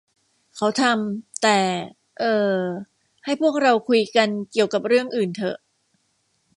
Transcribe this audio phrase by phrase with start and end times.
[0.55, 1.59] เขาทำ แต่
[2.19, 2.59] เอ่อ
[3.25, 5.57] ให้พวกเราคุยกันเกี่ยวกับเรื่องอื่นเถอะ